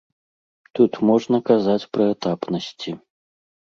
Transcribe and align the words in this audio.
Тут 0.77 0.91
можна 1.11 1.37
казаць 1.51 1.89
пра 1.99 2.03
этапнасці. 2.17 2.99